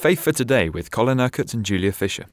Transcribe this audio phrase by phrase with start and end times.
[0.00, 2.24] Faith for Today with Colin Urquhart and Julia Fisher.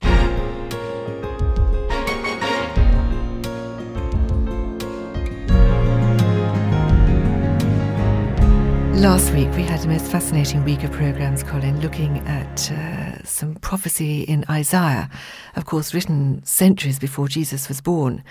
[8.93, 13.55] Last week, we had a most fascinating week of programmes, Colin, looking at uh, some
[13.55, 15.09] prophecy in Isaiah,
[15.57, 18.23] of course, written centuries before Jesus was born.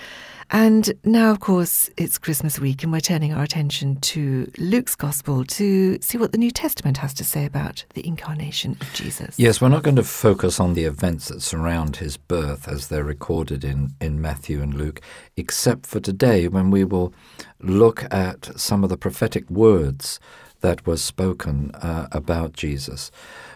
[0.51, 5.45] And now, of course, it's Christmas week, and we're turning our attention to Luke's Gospel
[5.45, 9.37] to see what the New Testament has to say about the incarnation of Jesus.
[9.39, 13.03] Yes, we're not going to focus on the events that surround his birth as they're
[13.03, 15.01] recorded in, in Matthew and Luke,
[15.37, 17.13] except for today when we will
[17.61, 20.21] look at some of the prophetic words
[20.61, 23.11] that were spoken uh, about Jesus.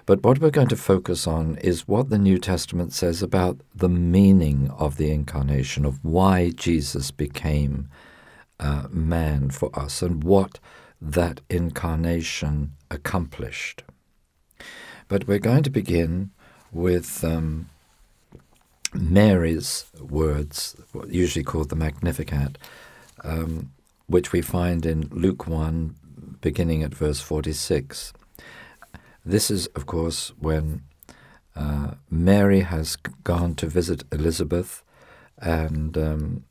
[0.07, 3.89] But what we're going to focus on is what the New Testament says about the
[3.89, 7.89] meaning of the incarnation, of why Jesus became
[8.59, 10.59] uh, man for us, and what
[11.01, 13.83] that incarnation accomplished.
[15.09, 16.31] But we're going to begin
[16.73, 17.69] with um,
[18.95, 20.77] Mary's words,
[21.09, 22.59] usually called the Magnificat,
[23.25, 23.73] um,
[24.07, 25.95] which we find in Luke 1,
[26.41, 28.13] beginning at verse 46.
[29.25, 30.83] This is, of course, when
[31.55, 34.83] uh, Mary has gone to visit Elizabeth,
[35.39, 36.45] and um,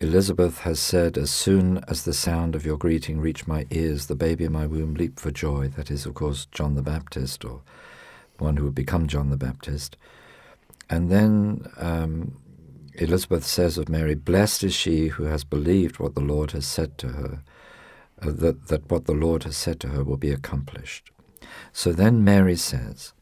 [0.00, 4.16] Elizabeth has said, As soon as the sound of your greeting reached my ears, the
[4.16, 5.68] baby in my womb leaped for joy.
[5.68, 7.62] That is, of course, John the Baptist, or
[8.38, 9.96] one who would become John the Baptist.
[10.90, 12.36] And then um,
[12.94, 16.98] Elizabeth says of Mary, Blessed is she who has believed what the Lord has said
[16.98, 17.42] to her,
[18.20, 21.12] uh, that, that what the Lord has said to her will be accomplished.
[21.72, 23.12] So then Mary says,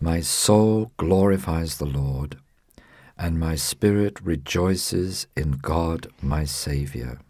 [0.00, 2.38] My soul glorifies the Lord,
[3.16, 7.20] and my spirit rejoices in God my Saviour.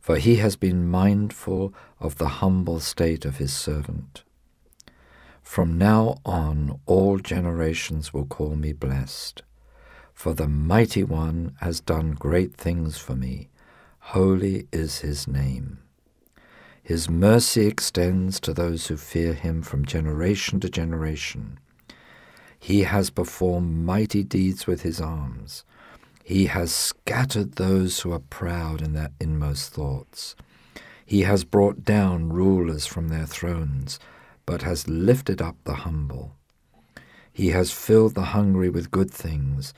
[0.00, 4.22] For he has been mindful of the humble state of his servant.
[5.42, 9.42] From now on, all generations will call me blessed.
[10.12, 13.48] For the Mighty One has done great things for me.
[13.98, 15.78] Holy is his name.
[16.86, 21.58] His mercy extends to those who fear him from generation to generation.
[22.60, 25.64] He has performed mighty deeds with his arms.
[26.22, 30.36] He has scattered those who are proud in their inmost thoughts.
[31.04, 33.98] He has brought down rulers from their thrones,
[34.44, 36.36] but has lifted up the humble.
[37.32, 39.74] He has filled the hungry with good things,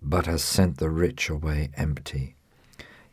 [0.00, 2.33] but has sent the rich away empty.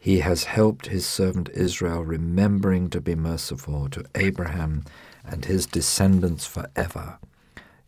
[0.04, 4.84] He has helped his servant Israel, remembering to be merciful to Abraham
[5.24, 7.20] and his descendants forever,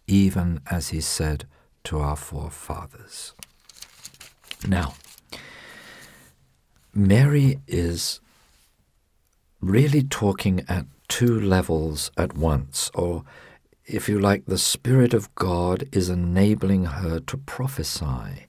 [0.06, 1.46] even as he said
[1.86, 3.34] to our forefathers.
[4.68, 4.94] Now,
[6.94, 8.20] Mary is
[9.60, 13.24] really talking at two levels at once, or
[13.88, 18.46] if you like, the Spirit of God is enabling her to prophesy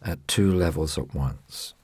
[0.00, 1.74] at two levels at once.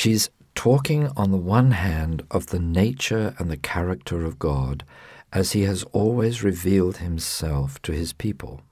[0.00, 4.82] She's talking, on the one hand, of the nature and the character of God
[5.30, 8.62] as he has always revealed himself to his people.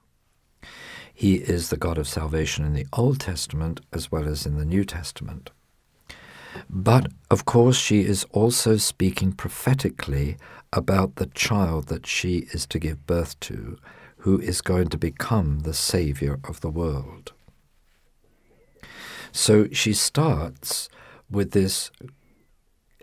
[1.13, 4.65] He is the God of salvation in the Old Testament as well as in the
[4.65, 5.51] New Testament.
[6.67, 10.35] But, of course, she is also speaking prophetically
[10.73, 13.77] about the child that she is to give birth to,
[14.25, 17.33] who is going to become the Savior of the world.
[19.31, 20.89] So she starts
[21.29, 21.91] with this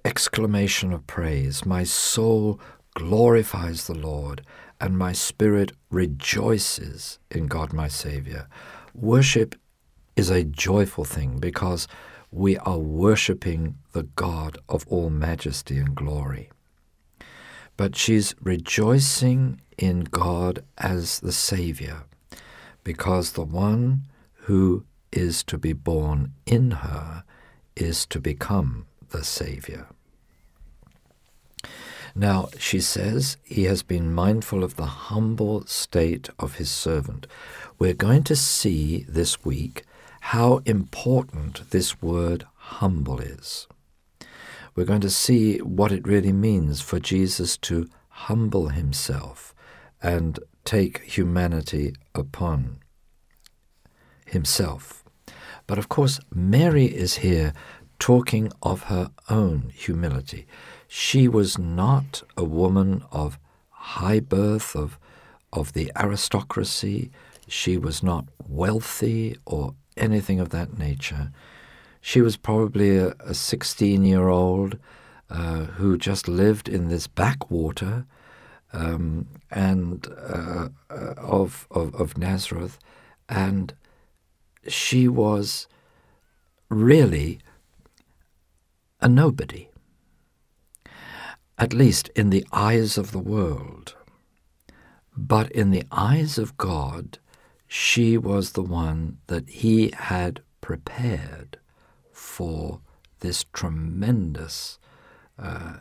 [0.04, 2.60] exclamation of praise My soul
[2.94, 4.42] glorifies the Lord,
[4.80, 8.48] and my spirit rejoices in God my Saviour.
[8.94, 9.54] Worship
[10.16, 11.86] is a joyful thing because
[12.30, 16.50] we are worshipping the God of all majesty and glory.
[17.76, 22.04] But she's rejoicing in God as the Saviour
[22.84, 24.02] because the one
[24.44, 27.24] who is to be born in her
[27.76, 29.86] is to become the Saviour.
[32.14, 37.26] Now, she says, he has been mindful of the humble state of his servant.
[37.78, 39.84] We're going to see this week
[40.20, 43.66] how important this word humble is.
[44.74, 49.54] We're going to see what it really means for Jesus to humble himself
[50.02, 52.78] and take humanity upon
[54.24, 55.04] himself.
[55.66, 57.52] But of course, Mary is here
[57.98, 60.46] talking of her own humility.
[60.88, 63.38] She was not a woman of
[63.70, 64.98] high birth, of,
[65.52, 67.10] of the aristocracy.
[67.48, 71.30] She was not wealthy or anything of that nature.
[72.00, 74.78] She was probably a 16 year old
[75.28, 78.06] uh, who just lived in this backwater
[78.72, 82.78] um, and uh, of, of of Nazareth,
[83.28, 83.74] and
[84.68, 85.66] she was
[86.68, 87.38] really
[89.06, 89.68] a nobody,
[91.56, 93.94] at least in the eyes of the world.
[95.16, 97.20] But in the eyes of God,
[97.68, 101.58] she was the one that He had prepared
[102.10, 102.80] for
[103.20, 104.80] this tremendous,
[105.38, 105.76] uh,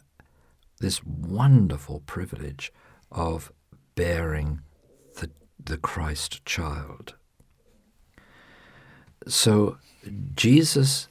[0.79, 2.71] this wonderful privilege
[3.11, 3.51] of
[3.95, 4.61] bearing
[5.15, 5.31] the,
[5.63, 7.15] the Christ child.
[9.27, 9.77] So
[10.35, 11.07] Jesus,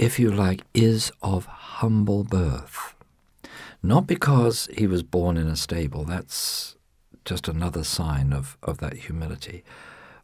[0.00, 2.94] if you like, is of humble birth.
[3.82, 6.74] Not because he was born in a stable, that's
[7.26, 9.62] just another sign of, of that humility,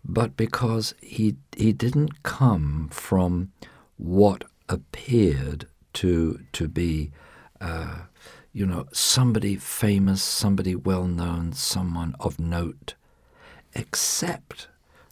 [0.03, 3.53] but because he, he didn't come from
[3.99, 7.11] what appeared to, to be,
[7.61, 7.97] uh,
[8.55, 12.95] you know, somebody famous, somebody well known, someone of note,
[13.75, 14.69] except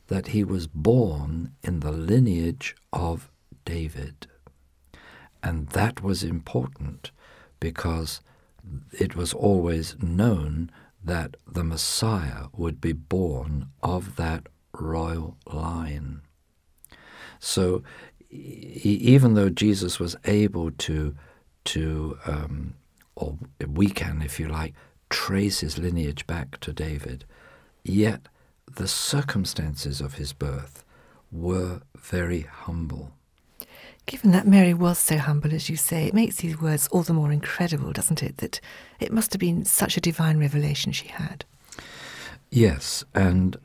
[0.07, 3.31] that he was born in the lineage of
[3.67, 4.27] David.
[5.45, 7.11] And that was important
[7.61, 8.23] because
[8.93, 10.71] it was always known
[11.05, 16.23] that the Messiah would be born of that royal line.
[17.39, 17.83] So
[18.31, 21.15] he, even though Jesus was able to,
[21.67, 22.75] to um,
[23.15, 23.37] or
[23.69, 24.73] we can, if you like,
[25.11, 27.27] trace his lineage back to David,
[27.85, 28.23] yet
[28.75, 30.85] the circumstances of his birth
[31.31, 33.13] were very humble.
[34.07, 37.15] Given that Mary was so humble, as you say, it makes these words all the
[37.15, 38.37] more incredible, doesn't it?
[38.39, 38.61] That
[39.01, 41.45] it must have been such a divine revelation she had.
[42.51, 43.57] Yes, and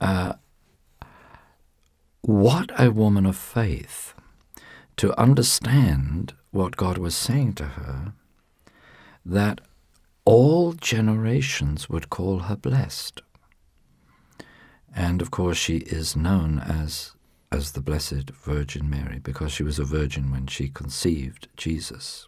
[0.00, 0.34] uh,
[2.22, 4.14] what a woman of faith
[4.96, 8.12] to understand what God was saying to her,
[9.26, 9.60] that
[10.24, 13.20] all generations would call her blessed.
[14.94, 17.13] And of course, she is known as,
[17.54, 22.26] as the Blessed Virgin Mary because she was a virgin when she conceived Jesus.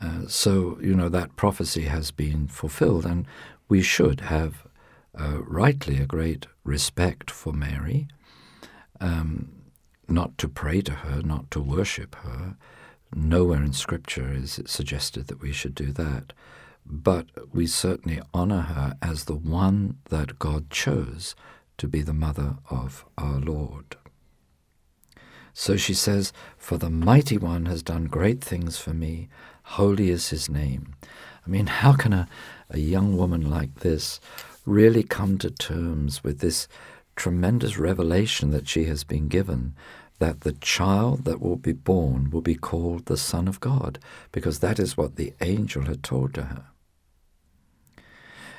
[0.00, 3.26] Uh, so, you know, that prophecy has been fulfilled, and
[3.68, 4.68] we should have
[5.18, 8.06] uh, rightly a great respect for Mary,
[9.00, 9.50] um,
[10.06, 12.56] not to pray to her, not to worship her.
[13.16, 16.32] Nowhere in Scripture is it suggested that we should do that
[16.86, 21.34] but we certainly honor her as the one that God chose
[21.78, 23.96] to be the mother of our Lord.
[25.52, 29.28] So she says, For the mighty one has done great things for me,
[29.64, 30.94] holy is his name.
[31.46, 32.28] I mean, how can a,
[32.70, 34.20] a young woman like this
[34.66, 36.66] really come to terms with this
[37.16, 39.74] tremendous revelation that she has been given
[40.18, 43.98] that the child that will be born will be called the Son of God,
[44.32, 46.64] because that is what the angel had told to her.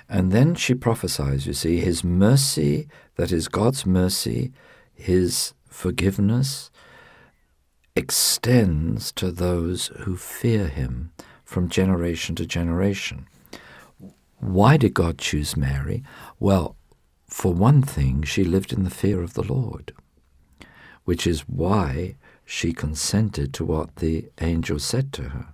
[0.08, 4.52] And then she prophesies, you see, his mercy, that is God's mercy,
[4.94, 6.70] his forgiveness,
[7.96, 11.12] extends to those who fear him
[11.44, 13.26] from generation to generation.
[14.40, 16.04] Why did God choose Mary?
[16.40, 16.76] Well,
[17.28, 19.94] for one thing, she lived in the fear of the Lord,
[21.06, 22.16] which is why
[22.46, 25.48] she consented to what the angel said to her.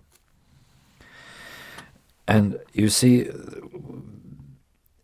[2.27, 3.29] And you see,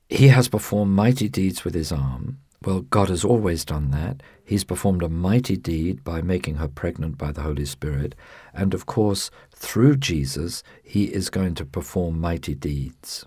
[0.10, 2.40] he has performed mighty deeds with his arm.
[2.64, 4.24] Well, God has always done that.
[4.44, 8.16] He's performed a mighty deed by making her pregnant by the Holy Spirit.
[8.54, 13.26] And of course, through Jesus, he is going to perform mighty deeds.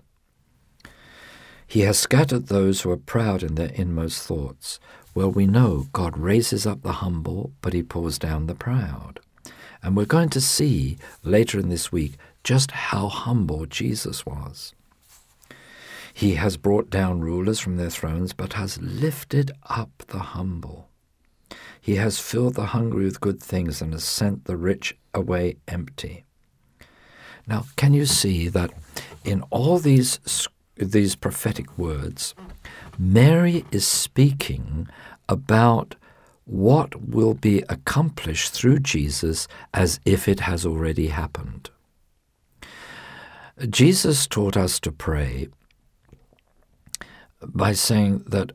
[1.67, 4.79] He has scattered those who are proud in their inmost thoughts.
[5.15, 9.19] Well, we know God raises up the humble, but he pours down the proud.
[9.81, 14.73] And we're going to see later in this week just how humble Jesus was.
[16.13, 20.89] He has brought down rulers from their thrones, but has lifted up the humble.
[21.79, 26.25] He has filled the hungry with good things and has sent the rich away empty.
[27.47, 28.71] Now, can you see that
[29.23, 32.35] in all these, these prophetic words,
[32.97, 34.87] Mary is speaking
[35.27, 35.95] about
[36.45, 41.69] what will be accomplished through Jesus as if it has already happened.
[43.69, 45.47] Jesus taught us to pray
[47.43, 48.51] by saying that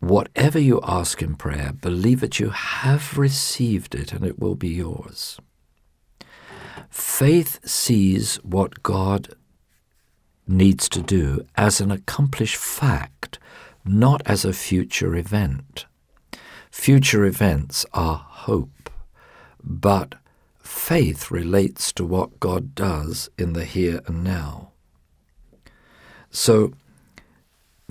[0.00, 4.68] whatever you ask in prayer, believe that you have received it and it will be
[4.68, 5.38] yours.
[6.90, 9.34] Faith sees what God
[10.46, 13.38] needs to do as an accomplished fact,
[13.84, 15.86] not as a future event.
[16.70, 18.90] Future events are hope,
[19.62, 20.16] but
[20.58, 24.72] faith relates to what God does in the here and now.
[26.30, 26.72] So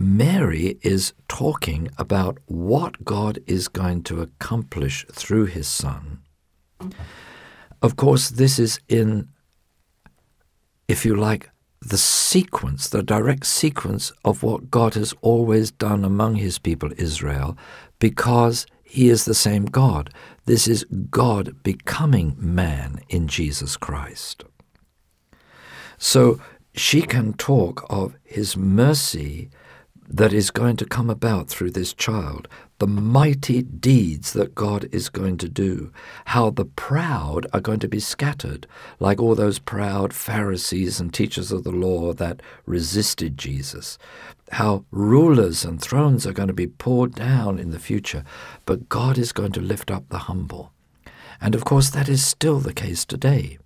[0.02, 6.22] Mary is talking about what God is going to accomplish through his son.
[7.82, 9.30] Of course, this is in,
[10.88, 16.36] if you like, the sequence, the direct sequence of what God has always done among
[16.36, 17.58] his people Israel,
[18.00, 20.12] because he is the same God.
[20.46, 24.44] This is God becoming man in Jesus Christ.
[25.98, 26.42] So
[26.74, 29.50] she can talk of his mercy
[30.14, 32.48] that is going to come about through this child,
[32.80, 35.92] the mighty deeds that God is going to do,
[36.26, 38.68] how the proud are going to be scattered,
[39.00, 43.98] like all those proud Pharisees and teachers of the law that resisted Jesus,
[44.52, 48.26] how rulers and thrones are going to be poured down in the future,
[48.66, 50.74] but God is going to lift up the humble.
[51.40, 53.58] And of course, that is still the case today.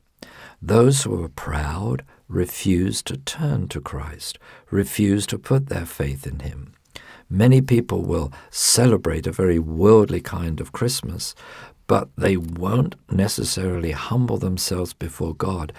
[0.67, 4.39] Those who are proud refuse to turn to Christ,
[4.71, 6.73] refuse to put their faith in Him.
[7.29, 11.35] Many people will celebrate a very worldly kind of Christmas,
[11.85, 15.71] but they won't necessarily humble themselves before God.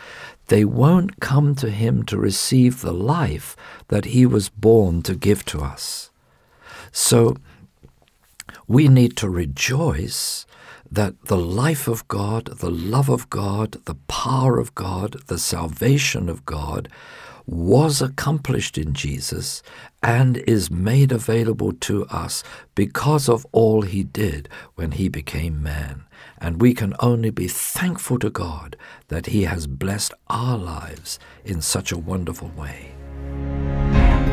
[0.46, 3.56] They won't come to Him to receive the life
[3.88, 6.12] that He was born to give to us.
[6.92, 7.36] So
[8.68, 10.46] we need to rejoice
[10.90, 16.28] that the life of God, the love of God, the power of God, the salvation
[16.28, 16.88] of God
[17.46, 19.62] was accomplished in Jesus
[20.02, 22.42] and is made available to us
[22.74, 26.04] because of all he did when he became man.
[26.38, 28.76] And we can only be thankful to God
[29.08, 32.95] that he has blessed our lives in such a wonderful way.